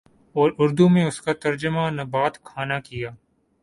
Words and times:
اور 0.35 0.51
اردو 0.59 0.87
میں 0.89 1.05
اس 1.05 1.21
کا 1.21 1.33
ترجمہ 1.41 1.89
نبات 1.91 2.43
خانہ 2.43 2.79
کیا 2.85 3.09